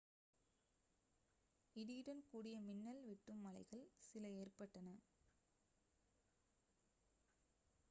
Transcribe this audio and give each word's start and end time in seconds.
இடியுடன் 1.75 2.23
கூடிய 2.25 2.55
மின்னல் 2.61 3.03
வெட்டும் 3.03 3.43
மழைகள் 3.43 3.85
சில 4.07 4.25
ஏற்றப்பட்டன 4.35 4.97